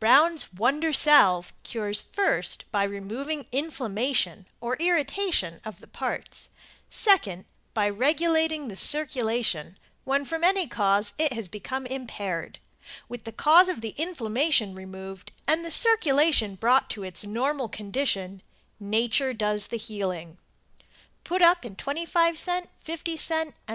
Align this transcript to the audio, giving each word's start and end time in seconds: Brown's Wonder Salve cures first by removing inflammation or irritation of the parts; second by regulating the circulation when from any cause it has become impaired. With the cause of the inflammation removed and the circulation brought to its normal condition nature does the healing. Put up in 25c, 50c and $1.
Brown's 0.00 0.54
Wonder 0.54 0.90
Salve 0.90 1.52
cures 1.62 2.00
first 2.00 2.64
by 2.72 2.82
removing 2.84 3.44
inflammation 3.52 4.46
or 4.58 4.76
irritation 4.76 5.60
of 5.66 5.80
the 5.80 5.86
parts; 5.86 6.48
second 6.88 7.44
by 7.74 7.86
regulating 7.90 8.68
the 8.68 8.76
circulation 8.78 9.76
when 10.04 10.24
from 10.24 10.42
any 10.42 10.66
cause 10.66 11.12
it 11.18 11.30
has 11.34 11.46
become 11.48 11.84
impaired. 11.84 12.58
With 13.06 13.24
the 13.24 13.32
cause 13.32 13.68
of 13.68 13.82
the 13.82 13.94
inflammation 13.98 14.74
removed 14.74 15.30
and 15.46 15.62
the 15.62 15.70
circulation 15.70 16.54
brought 16.54 16.88
to 16.88 17.02
its 17.02 17.24
normal 17.26 17.68
condition 17.68 18.40
nature 18.80 19.34
does 19.34 19.66
the 19.66 19.76
healing. 19.76 20.38
Put 21.22 21.42
up 21.42 21.66
in 21.66 21.76
25c, 21.76 22.66
50c 22.82 23.30
and 23.30 23.52
$1. 23.68 23.74